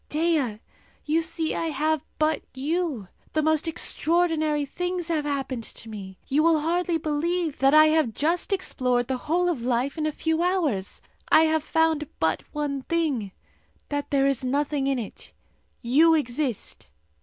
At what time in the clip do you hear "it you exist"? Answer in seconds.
14.97-16.89